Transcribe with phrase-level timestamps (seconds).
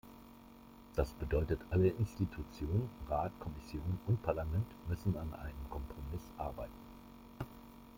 [0.95, 6.73] Das bedeutet, alle Institutionen Rat, Kommission und Parlament müssen an einem Kompromiss arbeiten.